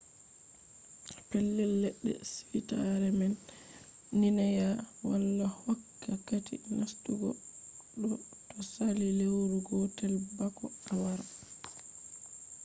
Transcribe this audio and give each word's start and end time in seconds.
pellel 1.29 1.71
ledde 1.83 2.11
suitare 2.33 3.09
man 3.19 3.33
minae 4.19 4.63
wala 5.07 5.45
hokka 5.61 6.11
kati 6.29 6.55
nastugo 6.79 7.29
to 8.49 8.59
sali 8.73 9.05
lewru 9.19 9.57
gotel 9.69 10.13
bako 10.37 10.65
a 10.91 10.93
wara 11.01 11.25